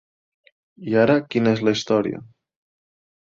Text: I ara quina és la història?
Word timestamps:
I 0.91 0.95
ara 1.01 1.17
quina 1.35 1.53
és 1.57 1.61
la 1.67 1.73
història? 1.77 2.21